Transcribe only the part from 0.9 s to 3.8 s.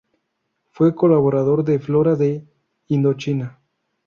colaborador de Flora de Indochina.